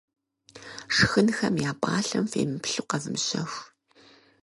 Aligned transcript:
Шхынхэм 0.95 1.55
я 1.69 1.71
пӏалъэм 1.81 2.25
фемыплъу 2.31 2.85
къэвмыщэху. 2.89 3.63